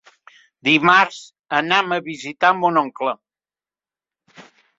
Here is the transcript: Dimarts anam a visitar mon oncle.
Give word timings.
Dimarts 0.69 1.19
anam 1.57 1.93
a 1.99 1.99
visitar 2.07 2.51
mon 2.63 2.81
oncle. 2.83 3.15